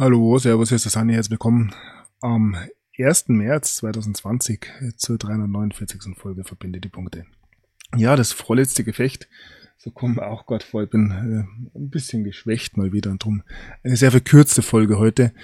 Hallo, 0.00 0.38
Servus, 0.38 0.68
hier 0.68 0.76
ist 0.76 0.84
der 0.84 0.92
Sani, 0.92 1.14
herzlich 1.14 1.32
willkommen 1.32 1.74
am 2.20 2.54
1. 2.96 3.30
März 3.30 3.74
2020 3.78 4.64
zur 4.96 5.18
349. 5.18 6.16
Folge 6.16 6.44
Verbinde 6.44 6.80
die 6.80 6.88
Punkte. 6.88 7.26
Ja, 7.96 8.14
das 8.14 8.30
vorletzte 8.30 8.84
Gefecht, 8.84 9.28
so 9.76 9.90
kommen 9.90 10.20
auch 10.20 10.46
Gott 10.46 10.62
vor, 10.62 10.84
ich 10.84 10.90
bin 10.90 11.10
äh, 11.10 11.42
ein 11.76 11.90
bisschen 11.90 12.22
geschwächt 12.22 12.76
mal 12.76 12.92
wieder 12.92 13.10
und 13.10 13.24
drum 13.24 13.42
eine 13.82 13.96
sehr 13.96 14.12
verkürzte 14.12 14.62
Folge 14.62 15.00
heute. 15.00 15.34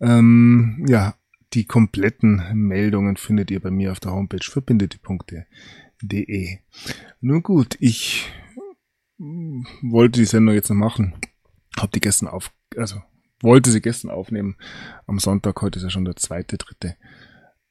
Ähm, 0.00 0.86
ja, 0.88 1.14
die 1.52 1.66
kompletten 1.66 2.42
Meldungen 2.54 3.18
findet 3.18 3.50
ihr 3.50 3.60
bei 3.60 3.70
mir 3.70 3.92
auf 3.92 4.00
der 4.00 4.12
Homepage 4.12 4.42
verbindetiepunkte.de. 4.42 6.60
Nun 7.20 7.42
gut, 7.42 7.76
ich 7.78 8.26
wollte 9.18 10.20
die 10.20 10.24
Sendung 10.24 10.54
jetzt 10.54 10.70
noch 10.70 10.76
machen, 10.76 11.12
hab 11.76 11.92
die 11.92 12.00
gestern 12.00 12.28
auf, 12.28 12.50
also 12.74 13.02
wollte 13.40 13.70
sie 13.70 13.80
gestern 13.80 14.10
aufnehmen. 14.10 14.56
Am 15.06 15.18
Sonntag, 15.18 15.60
heute 15.62 15.78
ist 15.78 15.84
ja 15.84 15.90
schon 15.90 16.04
der 16.04 16.16
zweite, 16.16 16.58
dritte. 16.58 16.96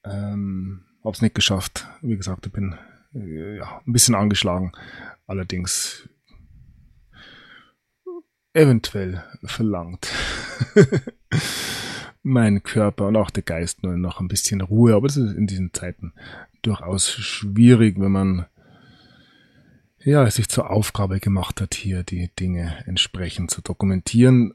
Ähm, 0.03 0.85
hab's 1.03 1.21
nicht 1.21 1.35
geschafft. 1.35 1.87
Wie 2.01 2.15
gesagt, 2.15 2.45
ich 2.45 2.51
bin 2.51 2.75
äh, 3.13 3.57
ja, 3.57 3.81
ein 3.85 3.93
bisschen 3.93 4.15
angeschlagen. 4.15 4.71
Allerdings 5.25 6.07
eventuell 8.53 9.23
verlangt 9.43 10.11
mein 12.23 12.63
Körper 12.63 13.07
und 13.07 13.15
auch 13.15 13.29
der 13.29 13.43
Geist 13.43 13.83
nur 13.83 13.95
noch 13.97 14.19
ein 14.19 14.27
bisschen 14.27 14.61
Ruhe. 14.61 14.95
Aber 14.95 15.07
das 15.07 15.17
ist 15.17 15.33
in 15.33 15.47
diesen 15.47 15.73
Zeiten 15.73 16.13
durchaus 16.61 17.09
schwierig, 17.09 17.99
wenn 17.99 18.11
man 18.11 18.45
ja, 20.03 20.29
sich 20.31 20.47
zur 20.47 20.69
Aufgabe 20.69 21.19
gemacht 21.19 21.59
hat, 21.59 21.73
hier 21.73 22.03
die 22.03 22.29
Dinge 22.39 22.83
entsprechend 22.85 23.51
zu 23.51 23.61
dokumentieren 23.61 24.53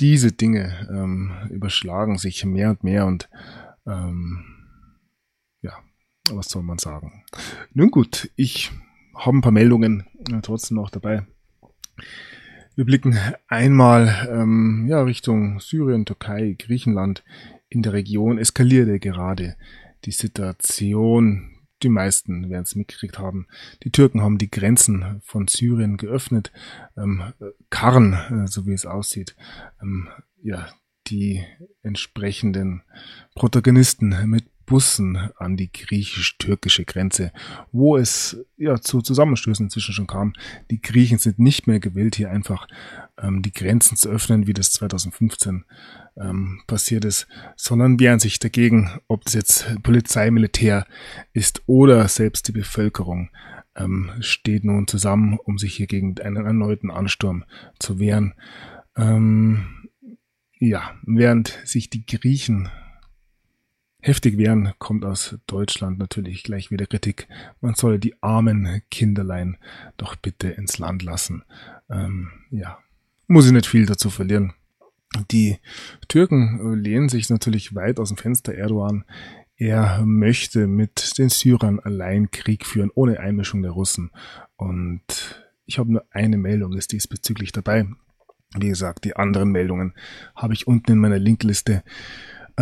diese 0.00 0.32
Dinge 0.32 0.88
ähm, 0.90 1.32
überschlagen 1.50 2.18
sich 2.18 2.44
mehr 2.44 2.70
und 2.70 2.84
mehr 2.84 3.06
und 3.06 3.28
ähm, 3.86 4.44
ja, 5.60 5.74
was 6.30 6.48
soll 6.48 6.62
man 6.62 6.78
sagen? 6.78 7.24
Nun 7.72 7.90
gut, 7.90 8.30
ich 8.36 8.70
habe 9.14 9.36
ein 9.36 9.42
paar 9.42 9.52
Meldungen 9.52 10.06
äh, 10.30 10.40
trotzdem 10.42 10.76
noch 10.76 10.90
dabei. 10.90 11.26
Wir 12.74 12.86
blicken 12.86 13.18
einmal 13.48 14.28
ähm, 14.30 14.86
ja, 14.88 15.02
Richtung 15.02 15.60
Syrien, 15.60 16.06
Türkei, 16.06 16.56
Griechenland. 16.58 17.22
In 17.68 17.82
der 17.82 17.92
Region 17.92 18.38
eskalierte 18.38 18.98
gerade 18.98 19.56
die 20.04 20.10
Situation 20.10 21.51
die 21.82 21.88
meisten 21.88 22.50
werden 22.50 22.64
es 22.64 22.74
mitgekriegt 22.74 23.18
haben. 23.18 23.46
Die 23.82 23.90
Türken 23.90 24.22
haben 24.22 24.38
die 24.38 24.50
Grenzen 24.50 25.20
von 25.24 25.48
Syrien 25.48 25.96
geöffnet. 25.96 26.52
Ähm, 26.96 27.32
Karren, 27.70 28.12
äh, 28.12 28.46
so 28.46 28.66
wie 28.66 28.72
es 28.72 28.86
aussieht, 28.86 29.36
ähm, 29.80 30.08
ja, 30.42 30.68
die 31.08 31.44
entsprechenden 31.82 32.82
Protagonisten 33.34 34.14
mit 34.26 34.44
Bussen 34.72 35.18
an 35.36 35.58
die 35.58 35.70
griechisch-türkische 35.70 36.86
Grenze, 36.86 37.30
wo 37.72 37.98
es 37.98 38.42
ja 38.56 38.80
zu 38.80 39.02
Zusammenstößen 39.02 39.66
inzwischen 39.66 39.92
schon 39.92 40.06
kam. 40.06 40.32
Die 40.70 40.80
Griechen 40.80 41.18
sind 41.18 41.38
nicht 41.38 41.66
mehr 41.66 41.78
gewillt, 41.78 42.14
hier 42.14 42.30
einfach 42.30 42.66
ähm, 43.18 43.42
die 43.42 43.52
Grenzen 43.52 43.98
zu 43.98 44.08
öffnen, 44.08 44.46
wie 44.46 44.54
das 44.54 44.72
2015 44.72 45.66
ähm, 46.16 46.62
passiert 46.66 47.04
ist, 47.04 47.26
sondern 47.54 48.00
wehren 48.00 48.18
sich 48.18 48.38
dagegen, 48.38 48.98
ob 49.08 49.26
das 49.26 49.34
jetzt 49.34 49.82
Polizei, 49.82 50.30
Militär 50.30 50.86
ist 51.34 51.62
oder 51.66 52.08
selbst 52.08 52.48
die 52.48 52.52
Bevölkerung 52.52 53.28
ähm, 53.76 54.10
steht 54.20 54.64
nun 54.64 54.88
zusammen, 54.88 55.38
um 55.44 55.58
sich 55.58 55.74
hier 55.74 55.86
gegen 55.86 56.18
einen 56.18 56.46
erneuten 56.46 56.90
Ansturm 56.90 57.44
zu 57.78 57.98
wehren. 57.98 58.32
Ähm, 58.96 59.90
ja, 60.58 60.94
während 61.04 61.60
sich 61.66 61.90
die 61.90 62.06
Griechen 62.06 62.70
heftig 64.02 64.36
wehren, 64.36 64.74
kommt 64.78 65.04
aus 65.04 65.38
Deutschland 65.46 65.98
natürlich 65.98 66.42
gleich 66.42 66.70
wieder 66.70 66.86
Kritik. 66.86 67.28
Man 67.60 67.74
solle 67.74 67.98
die 67.98 68.20
armen 68.22 68.82
Kinderlein 68.90 69.56
doch 69.96 70.16
bitte 70.16 70.48
ins 70.48 70.78
Land 70.78 71.02
lassen. 71.02 71.44
Ähm, 71.88 72.30
ja, 72.50 72.78
muss 73.28 73.46
ich 73.46 73.52
nicht 73.52 73.66
viel 73.66 73.86
dazu 73.86 74.10
verlieren. 74.10 74.52
Die 75.30 75.58
Türken 76.08 76.74
lehnen 76.74 77.08
sich 77.08 77.30
natürlich 77.30 77.74
weit 77.74 78.00
aus 78.00 78.08
dem 78.08 78.16
Fenster. 78.16 78.54
Erdogan, 78.54 79.04
er 79.56 80.02
möchte 80.04 80.66
mit 80.66 81.18
den 81.18 81.28
Syrern 81.28 81.78
allein 81.78 82.30
Krieg 82.30 82.66
führen, 82.66 82.90
ohne 82.94 83.20
Einmischung 83.20 83.62
der 83.62 83.72
Russen. 83.72 84.10
Und 84.56 85.44
ich 85.66 85.78
habe 85.78 85.92
nur 85.92 86.04
eine 86.10 86.38
Meldung, 86.38 86.72
ist 86.72 86.92
diesbezüglich 86.92 87.52
dabei. 87.52 87.86
Wie 88.58 88.68
gesagt, 88.68 89.04
die 89.04 89.16
anderen 89.16 89.52
Meldungen 89.52 89.94
habe 90.34 90.54
ich 90.54 90.66
unten 90.66 90.92
in 90.92 90.98
meiner 90.98 91.18
Linkliste. 91.18 91.82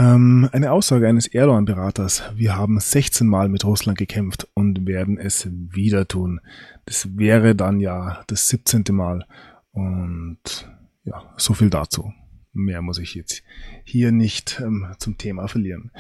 Ähm, 0.01 0.49
eine 0.53 0.73
Aussage 0.73 1.07
eines 1.07 1.27
Erdogan-Beraters. 1.27 2.23
Wir 2.35 2.57
haben 2.57 2.81
16 2.81 3.27
Mal 3.27 3.51
mit 3.51 3.67
Russland 3.67 3.99
gekämpft 3.99 4.49
und 4.55 4.87
werden 4.87 5.19
es 5.19 5.47
wieder 5.51 6.09
tun. 6.09 6.41
Das 6.87 7.19
wäre 7.19 7.55
dann 7.55 7.81
ja 7.81 8.23
das 8.27 8.49
17. 8.49 8.83
Mal. 8.93 9.27
Und 9.73 10.71
ja, 11.05 11.35
so 11.37 11.53
viel 11.53 11.69
dazu. 11.69 12.15
Mehr 12.55 12.81
muss 12.81 12.97
ich 12.99 13.15
jetzt 13.15 13.43
hier 13.85 14.11
nicht 14.11 14.59
ähm, 14.65 14.87
zum 14.97 15.19
Thema 15.19 15.49
verlieren. 15.49 15.91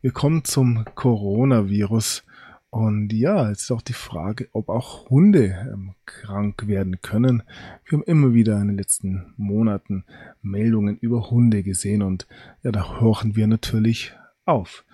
Wir 0.00 0.12
kommen 0.12 0.42
zum 0.44 0.86
Coronavirus. 0.94 2.24
Und 2.70 3.12
ja, 3.12 3.48
jetzt 3.48 3.62
ist 3.62 3.70
auch 3.72 3.82
die 3.82 3.92
Frage, 3.92 4.48
ob 4.52 4.68
auch 4.68 5.10
Hunde 5.10 5.68
ähm, 5.72 5.94
krank 6.06 6.68
werden 6.68 7.02
können. 7.02 7.42
Wir 7.84 7.98
haben 7.98 8.04
immer 8.04 8.32
wieder 8.32 8.60
in 8.60 8.68
den 8.68 8.76
letzten 8.76 9.34
Monaten 9.36 10.04
Meldungen 10.40 10.96
über 10.96 11.30
Hunde 11.30 11.64
gesehen 11.64 12.02
und 12.02 12.28
ja, 12.62 12.70
da 12.70 13.00
horchen 13.00 13.34
wir 13.34 13.48
natürlich 13.48 14.14
auf, 14.44 14.84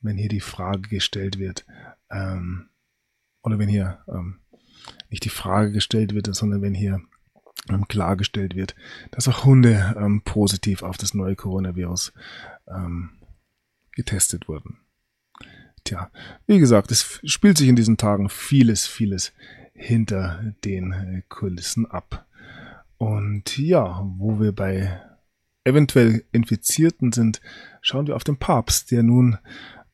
wenn 0.00 0.16
hier 0.16 0.28
die 0.28 0.40
Frage 0.40 0.88
gestellt 0.88 1.40
wird, 1.40 1.66
ähm, 2.08 2.68
oder 3.42 3.58
wenn 3.58 3.68
hier 3.68 3.98
ähm, 4.06 4.38
nicht 5.10 5.24
die 5.24 5.28
Frage 5.30 5.72
gestellt 5.72 6.14
wird, 6.14 6.32
sondern 6.32 6.62
wenn 6.62 6.74
hier 6.74 7.00
ähm, 7.68 7.88
klargestellt 7.88 8.54
wird, 8.54 8.76
dass 9.10 9.26
auch 9.26 9.44
Hunde 9.44 9.96
ähm, 9.98 10.22
positiv 10.22 10.84
auf 10.84 10.98
das 10.98 11.14
neue 11.14 11.34
Coronavirus 11.34 12.12
ähm, 12.68 13.10
getestet 13.92 14.48
wurden. 14.48 14.78
Tja, 15.84 16.10
wie 16.46 16.58
gesagt, 16.58 16.90
es 16.90 17.20
spielt 17.24 17.58
sich 17.58 17.68
in 17.68 17.76
diesen 17.76 17.98
Tagen 17.98 18.30
vieles, 18.30 18.86
vieles 18.86 19.34
hinter 19.74 20.54
den 20.64 20.92
äh, 20.92 21.22
Kulissen 21.28 21.84
ab. 21.84 22.26
Und 22.96 23.58
ja, 23.58 24.02
wo 24.16 24.40
wir 24.40 24.52
bei 24.52 25.00
eventuell 25.64 26.24
Infizierten 26.32 27.12
sind, 27.12 27.40
schauen 27.82 28.06
wir 28.06 28.16
auf 28.16 28.24
den 28.24 28.38
Papst, 28.38 28.90
der 28.90 29.02
nun 29.02 29.38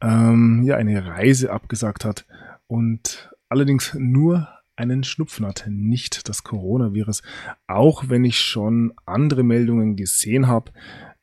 ähm, 0.00 0.62
ja 0.64 0.76
eine 0.76 1.06
Reise 1.06 1.52
abgesagt 1.52 2.04
hat 2.04 2.24
und 2.66 3.30
allerdings 3.48 3.94
nur 3.94 4.48
einen 4.76 5.04
Schnupfen 5.04 5.44
hat, 5.44 5.64
nicht 5.68 6.28
das 6.28 6.42
Coronavirus. 6.42 7.22
Auch 7.66 8.08
wenn 8.08 8.24
ich 8.24 8.40
schon 8.40 8.94
andere 9.06 9.42
Meldungen 9.42 9.96
gesehen 9.96 10.46
habe, 10.46 10.72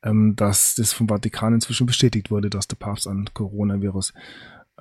ähm, 0.03 0.35
dass 0.35 0.75
das 0.75 0.93
vom 0.93 1.07
Vatikan 1.07 1.53
inzwischen 1.53 1.87
bestätigt 1.87 2.29
wurde, 2.29 2.49
dass 2.49 2.67
der 2.67 2.75
Papst 2.75 3.07
an 3.07 3.29
Coronavirus 3.33 4.13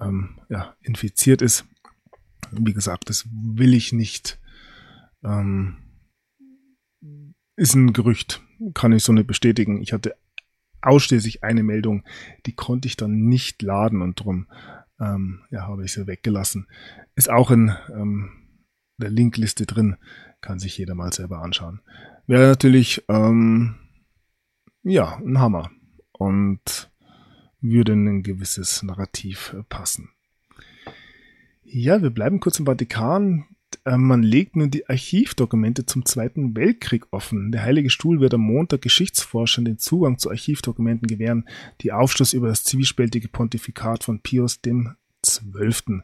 ähm, 0.00 0.40
ja, 0.48 0.76
infiziert 0.80 1.42
ist. 1.42 1.64
Wie 2.50 2.74
gesagt, 2.74 3.10
das 3.10 3.26
will 3.32 3.74
ich 3.74 3.92
nicht. 3.92 4.40
Ähm, 5.24 5.78
ist 7.56 7.74
ein 7.74 7.92
Gerücht, 7.92 8.42
kann 8.74 8.92
ich 8.92 9.02
so 9.02 9.12
nicht 9.12 9.26
bestätigen. 9.26 9.80
Ich 9.82 9.92
hatte 9.92 10.16
ausschließlich 10.82 11.42
eine 11.42 11.62
Meldung, 11.62 12.04
die 12.44 12.54
konnte 12.54 12.86
ich 12.86 12.96
dann 12.96 13.26
nicht 13.26 13.62
laden 13.62 14.02
und 14.02 14.16
drum 14.16 14.46
ähm, 15.00 15.42
ja, 15.50 15.62
habe 15.62 15.84
ich 15.84 15.92
sie 15.92 16.06
weggelassen. 16.06 16.68
Ist 17.14 17.30
auch 17.30 17.50
ein 17.50 17.76
ähm, 17.90 18.46
der 18.98 19.10
Linkliste 19.10 19.66
drin. 19.66 19.96
Kann 20.40 20.58
sich 20.58 20.78
jeder 20.78 20.94
mal 20.94 21.12
selber 21.12 21.42
anschauen. 21.42 21.80
Wäre 22.26 22.46
natürlich, 22.46 23.04
ähm, 23.08 23.76
ja, 24.82 25.16
ein 25.16 25.38
Hammer. 25.38 25.70
Und 26.12 26.90
würde 27.70 27.92
in 27.92 28.08
ein 28.08 28.22
gewisses 28.22 28.82
Narrativ 28.82 29.54
äh, 29.58 29.62
passen. 29.62 30.10
Ja, 31.64 32.02
wir 32.02 32.10
bleiben 32.10 32.40
kurz 32.40 32.58
im 32.58 32.66
Vatikan. 32.66 33.46
Ähm, 33.84 34.02
man 34.02 34.22
legt 34.22 34.56
nun 34.56 34.70
die 34.70 34.88
Archivdokumente 34.88 35.86
zum 35.86 36.04
Zweiten 36.04 36.56
Weltkrieg 36.56 37.06
offen. 37.10 37.52
Der 37.52 37.62
Heilige 37.62 37.90
Stuhl 37.90 38.20
wird 38.20 38.34
am 38.34 38.42
Montag 38.42 38.82
Geschichtsforschern 38.82 39.64
den 39.64 39.78
Zugang 39.78 40.18
zu 40.18 40.30
Archivdokumenten 40.30 41.08
gewähren, 41.08 41.48
die 41.80 41.92
Aufschluss 41.92 42.32
über 42.32 42.48
das 42.48 42.64
zwiespältige 42.64 43.28
Pontifikat 43.28 44.04
von 44.04 44.20
Pius 44.20 44.60
dem 44.60 44.94
XII. 45.22 46.02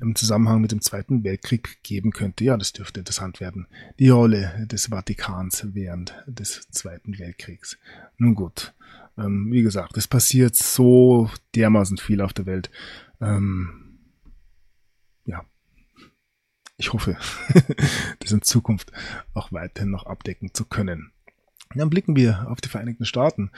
im 0.00 0.14
Zusammenhang 0.14 0.60
mit 0.60 0.72
dem 0.72 0.80
Zweiten 0.80 1.22
Weltkrieg 1.22 1.78
geben 1.82 2.10
könnte. 2.12 2.44
Ja, 2.44 2.56
das 2.56 2.72
dürfte 2.72 3.00
interessant 3.00 3.40
werden. 3.40 3.66
Die 3.98 4.08
Rolle 4.08 4.66
des 4.70 4.86
Vatikans 4.86 5.66
während 5.72 6.14
des 6.26 6.68
Zweiten 6.70 7.18
Weltkriegs. 7.18 7.78
Nun 8.16 8.34
gut, 8.34 8.72
ähm, 9.18 9.48
wie 9.50 9.62
gesagt, 9.62 9.96
es 9.96 10.08
passiert 10.08 10.54
so 10.56 11.30
dermaßen 11.54 11.98
viel 11.98 12.20
auf 12.20 12.32
der 12.32 12.46
Welt. 12.46 12.70
Ähm, 13.20 13.98
ja, 15.24 15.44
ich 16.76 16.92
hoffe, 16.92 17.16
das 18.18 18.32
in 18.32 18.42
Zukunft 18.42 18.92
auch 19.32 19.52
weiterhin 19.52 19.90
noch 19.90 20.06
abdecken 20.06 20.52
zu 20.52 20.64
können. 20.64 21.12
Dann 21.74 21.90
blicken 21.90 22.16
wir 22.16 22.48
auf 22.48 22.60
die 22.60 22.68
Vereinigten 22.68 23.04
Staaten 23.04 23.50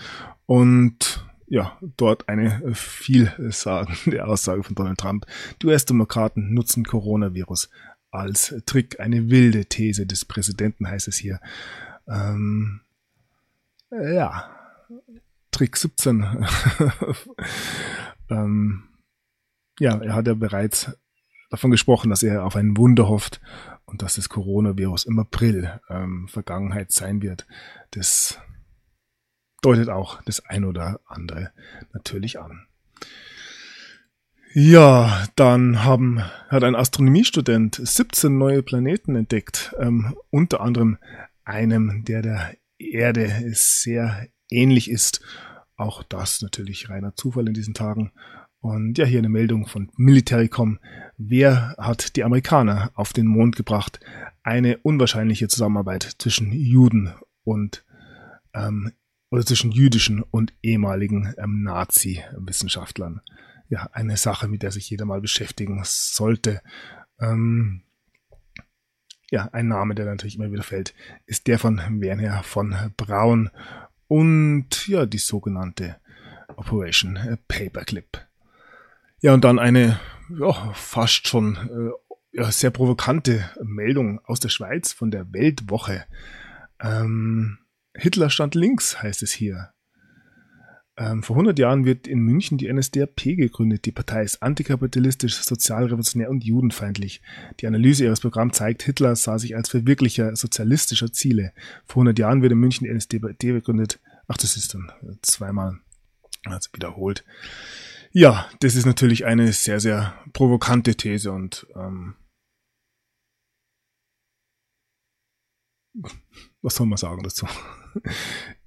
und 0.46 1.26
ja, 1.48 1.78
dort 1.96 2.28
eine 2.28 2.74
vielsagende 2.74 4.24
Aussage 4.26 4.64
von 4.64 4.74
Donald 4.74 4.98
Trump. 4.98 5.26
Die 5.62 5.66
US-Demokraten 5.66 6.52
nutzen 6.52 6.84
Coronavirus 6.84 7.70
als 8.10 8.54
Trick. 8.66 8.98
Eine 8.98 9.30
wilde 9.30 9.66
These 9.66 10.06
des 10.06 10.24
Präsidenten 10.24 10.88
heißt 10.88 11.06
es 11.08 11.16
hier. 11.16 11.40
Ähm, 12.08 12.80
ja, 13.90 14.50
Trick 15.56 15.74
17. 15.74 16.22
ähm, 18.30 18.82
ja, 19.78 19.96
er 19.96 20.14
hat 20.14 20.26
ja 20.26 20.34
bereits 20.34 20.94
davon 21.48 21.70
gesprochen, 21.70 22.10
dass 22.10 22.22
er 22.22 22.44
auf 22.44 22.56
ein 22.56 22.76
Wunder 22.76 23.08
hofft 23.08 23.40
und 23.86 24.02
dass 24.02 24.16
das 24.16 24.28
Coronavirus 24.28 25.06
im 25.06 25.18
April 25.18 25.80
ähm, 25.88 26.28
Vergangenheit 26.28 26.92
sein 26.92 27.22
wird. 27.22 27.46
Das 27.92 28.38
deutet 29.62 29.88
auch 29.88 30.20
das 30.24 30.44
ein 30.44 30.66
oder 30.66 31.00
andere 31.06 31.52
natürlich 31.94 32.38
an. 32.38 32.66
Ja, 34.52 35.26
dann 35.36 35.84
haben, 35.84 36.22
hat 36.50 36.64
ein 36.64 36.76
Astronomiestudent 36.76 37.80
17 37.82 38.36
neue 38.36 38.62
Planeten 38.62 39.16
entdeckt, 39.16 39.74
ähm, 39.78 40.18
unter 40.28 40.60
anderem 40.60 40.98
einem, 41.44 42.04
der 42.04 42.20
der 42.20 42.56
Erde 42.76 43.52
sehr 43.54 44.28
ähnlich 44.50 44.90
ist. 44.90 45.20
Auch 45.76 46.02
das 46.02 46.42
natürlich 46.42 46.88
reiner 46.88 47.14
Zufall 47.14 47.48
in 47.48 47.54
diesen 47.54 47.74
Tagen. 47.74 48.12
Und 48.60 48.98
ja, 48.98 49.04
hier 49.04 49.18
eine 49.18 49.28
Meldung 49.28 49.66
von 49.66 49.90
Militarycom. 49.96 50.78
Wer 51.18 51.74
hat 51.78 52.16
die 52.16 52.24
Amerikaner 52.24 52.90
auf 52.94 53.12
den 53.12 53.26
Mond 53.26 53.56
gebracht? 53.56 54.00
Eine 54.42 54.78
unwahrscheinliche 54.78 55.48
Zusammenarbeit 55.48 56.16
zwischen 56.18 56.52
Juden 56.52 57.12
und 57.44 57.84
ähm, 58.54 58.92
oder 59.30 59.44
zwischen 59.44 59.70
jüdischen 59.70 60.22
und 60.22 60.54
ehemaligen 60.62 61.34
ähm, 61.36 61.62
Nazi-Wissenschaftlern. 61.62 63.20
Ja, 63.68 63.88
eine 63.92 64.16
Sache, 64.16 64.48
mit 64.48 64.62
der 64.62 64.70
sich 64.70 64.88
jeder 64.88 65.04
mal 65.04 65.20
beschäftigen 65.20 65.82
sollte. 65.84 66.62
Ähm, 67.20 67.82
ja, 69.30 69.48
ein 69.52 69.68
Name, 69.68 69.94
der 69.94 70.06
natürlich 70.06 70.36
immer 70.36 70.52
wieder 70.52 70.62
fällt, 70.62 70.94
ist 71.26 71.48
der 71.48 71.58
von 71.58 71.80
Werner 72.00 72.42
von 72.44 72.74
Braun 72.96 73.50
und 74.08 74.86
ja, 74.88 75.06
die 75.06 75.18
sogenannte 75.18 75.96
Operation 76.56 77.38
Paperclip. 77.48 78.26
Ja, 79.20 79.34
und 79.34 79.44
dann 79.44 79.58
eine 79.58 79.98
ja, 80.38 80.72
fast 80.74 81.28
schon 81.28 81.56
äh, 81.56 82.16
ja, 82.36 82.50
sehr 82.50 82.70
provokante 82.70 83.50
Meldung 83.62 84.20
aus 84.24 84.40
der 84.40 84.48
Schweiz 84.48 84.92
von 84.92 85.10
der 85.10 85.32
Weltwoche. 85.32 86.04
Ähm, 86.80 87.58
Hitler 87.94 88.30
stand 88.30 88.54
links, 88.54 89.02
heißt 89.02 89.22
es 89.22 89.32
hier. 89.32 89.72
Ähm, 90.98 91.22
vor 91.22 91.36
100 91.36 91.58
Jahren 91.58 91.84
wird 91.84 92.06
in 92.06 92.20
München 92.20 92.56
die 92.56 92.72
NSDAP 92.72 93.36
gegründet. 93.36 93.84
Die 93.84 93.92
Partei 93.92 94.22
ist 94.22 94.42
antikapitalistisch, 94.42 95.34
sozialrevolutionär 95.36 96.30
und 96.30 96.42
judenfeindlich. 96.42 97.20
Die 97.60 97.66
Analyse 97.66 98.04
ihres 98.04 98.20
Programms 98.20 98.56
zeigt, 98.56 98.82
Hitler 98.82 99.14
sah 99.14 99.38
sich 99.38 99.54
als 99.56 99.68
Verwirklicher 99.68 100.34
sozialistischer 100.36 101.12
Ziele. 101.12 101.52
Vor 101.86 102.00
100 102.00 102.18
Jahren 102.18 102.40
wird 102.40 102.52
in 102.52 102.58
München 102.58 102.86
die 102.86 102.92
NSDAP 102.92 103.38
gegründet. 103.38 104.00
Ach, 104.26 104.38
das 104.38 104.56
ist 104.56 104.72
dann 104.72 104.90
zweimal 105.20 105.78
also 106.44 106.70
wiederholt. 106.72 107.24
Ja, 108.12 108.48
das 108.60 108.74
ist 108.74 108.86
natürlich 108.86 109.26
eine 109.26 109.52
sehr, 109.52 109.80
sehr 109.80 110.14
provokante 110.32 110.94
These 110.94 111.30
und 111.30 111.66
ähm, 111.76 112.14
was 116.62 116.76
soll 116.76 116.86
man 116.86 116.96
sagen 116.96 117.22
dazu? 117.22 117.46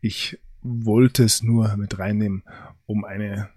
Ich 0.02 0.40
wollte 0.62 1.24
es 1.24 1.44
nur 1.44 1.76
mit 1.78 2.00
reinnehmen, 2.00 2.44
um 2.86 3.06
eine 3.06 3.50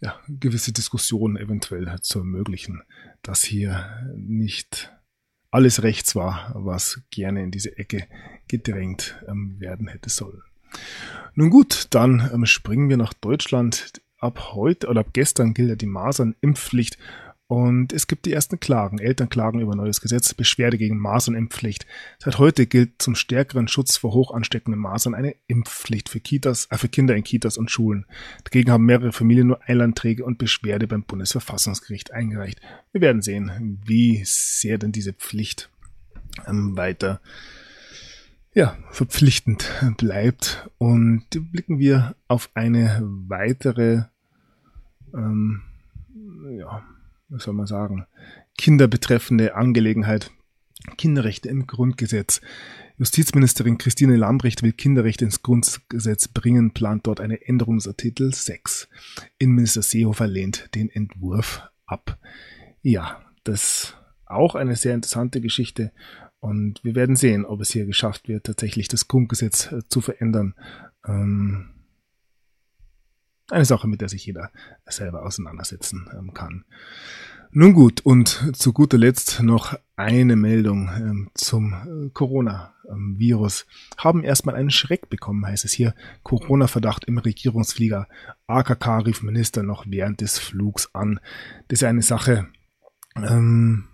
ja, 0.00 0.18
gewisse 0.28 0.72
Diskussion 0.72 1.36
eventuell 1.36 1.98
zu 2.00 2.18
ermöglichen, 2.18 2.82
dass 3.22 3.42
hier 3.42 4.12
nicht 4.16 4.92
alles 5.50 5.82
rechts 5.82 6.14
war, 6.14 6.52
was 6.54 7.00
gerne 7.10 7.42
in 7.42 7.50
diese 7.50 7.78
Ecke 7.78 8.06
gedrängt 8.48 9.16
ähm, 9.28 9.58
werden 9.60 9.86
hätte 9.86 10.10
sollen. 10.10 10.42
Nun 11.34 11.50
gut, 11.50 11.86
dann 11.90 12.30
ähm, 12.32 12.44
springen 12.44 12.88
wir 12.88 12.96
nach 12.96 13.12
Deutschland. 13.14 14.00
Ab 14.18 14.52
heute 14.54 14.88
oder 14.88 15.00
ab 15.00 15.08
gestern 15.12 15.54
gilt 15.54 15.68
ja 15.68 15.76
die 15.76 15.86
Masernimpfpflicht 15.86 16.98
und 17.54 17.92
es 17.92 18.08
gibt 18.08 18.26
die 18.26 18.32
ersten 18.32 18.58
Klagen. 18.58 18.98
Eltern 18.98 19.28
klagen 19.28 19.60
über 19.60 19.76
neues 19.76 20.00
Gesetz, 20.00 20.34
Beschwerde 20.34 20.76
gegen 20.76 20.98
Masernimpfpflicht. 20.98 21.86
Seit 22.18 22.38
heute 22.38 22.66
gilt 22.66 23.00
zum 23.00 23.14
stärkeren 23.14 23.68
Schutz 23.68 23.96
vor 23.96 24.12
hoch 24.12 24.34
ansteckenden 24.34 24.80
Masern 24.80 25.14
eine 25.14 25.36
Impfpflicht 25.46 26.08
für 26.08 26.18
Kitas, 26.18 26.66
äh, 26.72 26.78
für 26.78 26.88
Kinder 26.88 27.14
in 27.14 27.22
Kitas 27.22 27.56
und 27.56 27.70
Schulen. 27.70 28.06
Dagegen 28.42 28.72
haben 28.72 28.86
mehrere 28.86 29.12
Familien 29.12 29.46
nur 29.46 29.60
Eilanträge 29.68 30.24
und 30.24 30.38
Beschwerde 30.38 30.88
beim 30.88 31.04
Bundesverfassungsgericht 31.04 32.12
eingereicht. 32.12 32.60
Wir 32.90 33.00
werden 33.00 33.22
sehen, 33.22 33.78
wie 33.86 34.24
sehr 34.24 34.76
denn 34.76 34.90
diese 34.90 35.12
Pflicht 35.12 35.70
ähm, 36.48 36.76
weiter 36.76 37.20
ja, 38.52 38.76
verpflichtend 38.90 39.70
bleibt. 39.96 40.68
Und 40.78 41.26
blicken 41.52 41.78
wir 41.78 42.16
auf 42.26 42.50
eine 42.54 43.00
weitere 43.04 44.06
ähm, 45.14 45.62
ja, 46.58 46.82
was 47.28 47.44
soll 47.44 47.54
man 47.54 47.66
sagen, 47.66 48.06
kinderbetreffende 48.58 49.54
Angelegenheit. 49.54 50.30
Kinderrechte 50.98 51.48
im 51.48 51.66
Grundgesetz. 51.66 52.40
Justizministerin 52.98 53.78
Christine 53.78 54.16
Lambrecht 54.16 54.62
will 54.62 54.72
Kinderrechte 54.72 55.24
ins 55.24 55.42
Grundgesetz 55.42 56.28
bringen, 56.28 56.72
plant 56.72 57.06
dort 57.06 57.20
eine 57.20 57.46
Änderung 57.46 57.76
des 57.76 57.88
Artikel 57.88 58.34
6. 58.34 58.88
Innenminister 59.38 59.82
Seehofer 59.82 60.26
lehnt 60.26 60.74
den 60.74 60.90
Entwurf 60.90 61.62
ab. 61.86 62.18
Ja, 62.82 63.24
das 63.44 63.96
auch 64.26 64.54
eine 64.54 64.76
sehr 64.76 64.94
interessante 64.94 65.40
Geschichte 65.40 65.92
und 66.44 66.84
wir 66.84 66.94
werden 66.94 67.16
sehen, 67.16 67.46
ob 67.46 67.62
es 67.62 67.70
hier 67.70 67.86
geschafft 67.86 68.28
wird, 68.28 68.44
tatsächlich 68.44 68.88
das 68.88 69.08
Grundgesetz 69.08 69.72
äh, 69.72 69.80
zu 69.88 70.02
verändern. 70.02 70.54
Ähm, 71.06 71.70
eine 73.50 73.64
Sache, 73.64 73.88
mit 73.88 74.00
der 74.00 74.08
sich 74.08 74.26
jeder 74.26 74.50
selber 74.86 75.24
auseinandersetzen 75.24 76.08
ähm, 76.16 76.32
kann. 76.34 76.64
Nun 77.56 77.72
gut, 77.72 78.00
und 78.00 78.56
zu 78.56 78.72
guter 78.72 78.98
Letzt 78.98 79.40
noch 79.40 79.78
eine 79.94 80.34
Meldung 80.34 80.90
ähm, 80.96 81.30
zum 81.34 81.72
äh, 81.72 82.10
Corona-Virus. 82.10 83.66
Haben 83.96 84.24
erstmal 84.24 84.56
einen 84.56 84.70
Schreck 84.72 85.08
bekommen, 85.08 85.46
heißt 85.46 85.64
es 85.64 85.72
hier. 85.72 85.94
Corona-Verdacht 86.24 87.04
im 87.04 87.18
Regierungsflieger. 87.18 88.08
AKK 88.48 88.98
rief 89.06 89.22
Minister 89.22 89.62
noch 89.62 89.84
während 89.86 90.20
des 90.20 90.38
Flugs 90.40 90.92
an. 90.94 91.20
Das 91.68 91.82
ist 91.82 91.84
eine 91.84 92.02
Sache. 92.02 92.48
Ähm, 93.14 93.84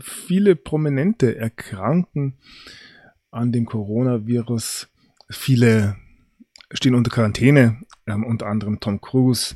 viele 0.00 0.54
Prominente 0.54 1.36
erkranken 1.36 2.38
an 3.30 3.50
dem 3.50 3.64
Coronavirus. 3.64 4.88
Viele 5.30 5.96
stehen 6.74 6.94
unter 6.94 7.10
Quarantäne, 7.10 7.78
ähm, 8.06 8.24
unter 8.24 8.46
anderem 8.46 8.80
Tom 8.80 9.00
Cruise, 9.00 9.54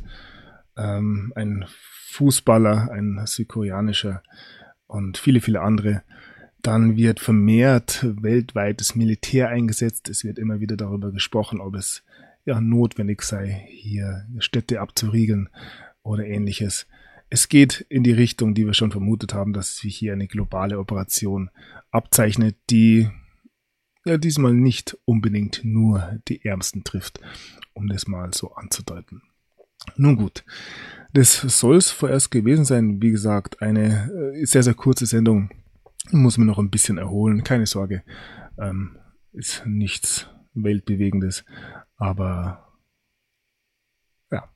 ähm, 0.77 1.33
ein 1.37 1.67
Fußballer, 2.11 2.91
ein 2.91 3.21
südkoreanischer 3.27 4.23
und 4.87 5.19
viele, 5.19 5.41
viele 5.41 5.61
andere. 5.61 6.03
Dann 6.63 6.97
wird 6.97 7.21
vermehrt 7.21 8.05
weltweit 8.21 8.81
das 8.81 8.95
Militär 8.95 9.49
eingesetzt. 9.49 10.09
Es 10.09 10.25
wird 10.25 10.39
immer 10.39 10.61
wieder 10.61 10.77
darüber 10.77 11.13
gesprochen, 11.13 11.61
ob 11.61 11.75
es 11.75 12.03
ja 12.45 12.61
notwendig 12.61 13.23
sei, 13.23 13.67
hier 13.69 14.27
Städte 14.39 14.81
abzuriegeln 14.81 15.51
oder 16.03 16.25
ähnliches. 16.25 16.87
Es 17.31 17.49
geht 17.49 17.85
in 17.91 18.03
die 18.03 18.13
Richtung, 18.13 18.55
die 18.55 18.65
wir 18.65 18.73
schon 18.73 18.91
vermutet 18.91 19.35
haben, 19.35 19.53
dass 19.53 19.77
sich 19.77 19.97
hier 19.97 20.15
eine 20.15 20.27
globale 20.27 20.79
Operation 20.79 21.51
abzeichnet, 21.91 22.57
die 22.71 23.11
diesmal 24.17 24.55
nicht 24.55 24.97
unbedingt 25.05 25.61
nur 25.65 26.19
die 26.29 26.45
Ärmsten 26.45 26.85
trifft, 26.85 27.21
um 27.75 27.89
das 27.89 28.07
mal 28.07 28.33
so 28.33 28.55
anzudeuten. 28.55 29.23
Nun 29.97 30.17
gut, 30.17 30.45
das 31.13 31.41
soll 31.41 31.77
es 31.77 31.91
vorerst 31.91 32.31
gewesen 32.31 32.65
sein. 32.65 33.01
Wie 33.03 33.11
gesagt, 33.11 33.63
eine 33.63 34.11
äh, 34.35 34.45
sehr, 34.45 34.63
sehr 34.63 34.75
kurze 34.75 35.07
Sendung. 35.07 35.51
Muss 36.11 36.39
man 36.39 36.47
noch 36.47 36.59
ein 36.59 36.71
bisschen 36.71 36.99
erholen. 36.99 37.45
Keine 37.45 37.67
Sorge, 37.67 38.03
ähm, 38.59 38.97
ist 39.33 39.63
nichts 39.67 40.27
Weltbewegendes. 40.55 41.45
Aber 41.97 42.67
ja, 44.31 44.49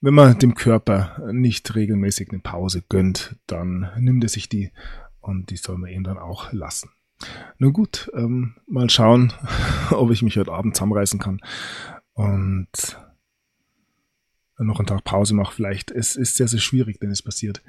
wenn 0.00 0.14
man 0.14 0.38
dem 0.38 0.54
Körper 0.54 1.30
nicht 1.32 1.74
regelmäßig 1.74 2.30
eine 2.30 2.40
Pause 2.40 2.82
gönnt, 2.88 3.36
dann 3.46 3.90
nimmt 3.98 4.24
er 4.24 4.28
sich 4.28 4.48
die 4.48 4.72
und 5.20 5.50
die 5.50 5.56
soll 5.56 5.78
man 5.78 5.90
ihm 5.90 6.04
dann 6.04 6.18
auch 6.18 6.52
lassen. 6.52 6.90
Na 7.58 7.68
gut, 7.68 8.10
ähm, 8.14 8.54
mal 8.66 8.90
schauen, 8.90 9.32
ob 9.90 10.10
ich 10.10 10.22
mich 10.22 10.36
heute 10.36 10.52
Abend 10.52 10.76
zusammenreißen 10.76 11.18
kann. 11.18 11.40
Und 12.14 12.98
noch 14.58 14.78
einen 14.78 14.86
Tag 14.86 15.04
Pause 15.04 15.34
mache, 15.34 15.54
vielleicht. 15.54 15.90
Es 15.90 16.16
ist 16.16 16.36
sehr, 16.36 16.48
sehr 16.48 16.60
schwierig, 16.60 17.00
denn 17.00 17.10
es 17.10 17.22
passiert 17.22 17.62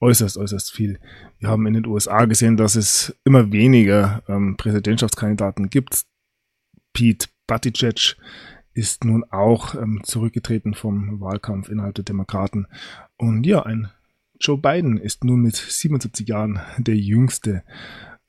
äußerst, 0.00 0.36
äußerst 0.36 0.72
viel. 0.72 0.98
Wir 1.38 1.48
haben 1.48 1.66
in 1.66 1.74
den 1.74 1.86
USA 1.86 2.24
gesehen, 2.26 2.56
dass 2.56 2.76
es 2.76 3.16
immer 3.24 3.52
weniger 3.52 4.22
ähm, 4.28 4.56
Präsidentschaftskandidaten 4.56 5.70
gibt. 5.70 6.04
Pete 6.92 7.28
Buttigieg 7.46 8.16
ist 8.74 9.04
nun 9.04 9.24
auch 9.30 9.74
ähm, 9.74 10.02
zurückgetreten 10.04 10.74
vom 10.74 11.20
Wahlkampf 11.20 11.68
innerhalb 11.68 11.94
der 11.94 12.04
Demokraten. 12.04 12.66
Und 13.16 13.44
ja, 13.46 13.62
ein 13.62 13.90
Joe 14.38 14.58
Biden 14.58 14.98
ist 14.98 15.24
nun 15.24 15.40
mit 15.40 15.56
77 15.56 16.28
Jahren 16.28 16.60
der 16.76 16.96
jüngste 16.96 17.62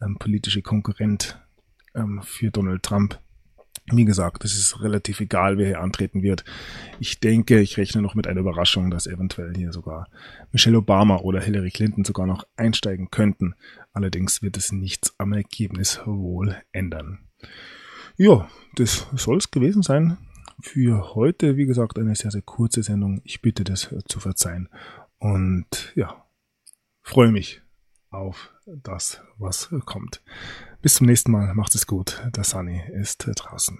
ähm, 0.01 0.17
politische 0.17 0.61
Konkurrent 0.61 1.39
ähm, 1.95 2.21
für 2.23 2.51
Donald 2.51 2.83
Trump. 2.83 3.19
Wie 3.89 4.05
gesagt, 4.05 4.43
es 4.43 4.57
ist 4.57 4.81
relativ 4.81 5.21
egal, 5.21 5.57
wer 5.57 5.67
hier 5.67 5.81
antreten 5.81 6.21
wird. 6.21 6.43
Ich 6.99 7.21
denke, 7.21 7.61
ich 7.61 7.77
rechne 7.77 8.01
noch 8.01 8.15
mit 8.15 8.27
einer 8.27 8.41
Überraschung, 8.41 8.91
dass 8.91 9.07
eventuell 9.07 9.55
hier 9.55 9.71
sogar 9.71 10.09
Michelle 10.51 10.79
Obama 10.79 11.17
oder 11.17 11.39
Hillary 11.39 11.71
Clinton 11.71 12.03
sogar 12.03 12.25
noch 12.25 12.45
einsteigen 12.57 13.11
könnten. 13.11 13.55
Allerdings 13.93 14.41
wird 14.41 14.57
es 14.57 14.73
nichts 14.73 15.15
am 15.17 15.31
Ergebnis 15.31 16.01
wohl 16.05 16.57
ändern. 16.73 17.19
Ja, 18.17 18.49
das 18.75 19.07
soll 19.15 19.37
es 19.37 19.51
gewesen 19.51 19.83
sein 19.83 20.17
für 20.59 21.15
heute. 21.15 21.55
Wie 21.55 21.65
gesagt, 21.65 21.97
eine 21.97 22.15
sehr, 22.15 22.31
sehr 22.31 22.41
kurze 22.41 22.83
Sendung. 22.83 23.21
Ich 23.23 23.41
bitte 23.41 23.63
das 23.63 23.95
zu 24.07 24.19
verzeihen. 24.19 24.67
Und 25.19 25.93
ja, 25.95 26.25
freue 27.03 27.31
mich 27.31 27.61
auf 28.09 28.51
das, 28.65 29.21
was 29.37 29.69
kommt. 29.85 30.21
Bis 30.81 30.95
zum 30.95 31.07
nächsten 31.07 31.31
Mal. 31.31 31.53
Macht 31.53 31.75
es 31.75 31.87
gut. 31.87 32.21
Der 32.35 32.43
Sunny 32.43 32.81
ist 32.93 33.27
draußen. 33.35 33.77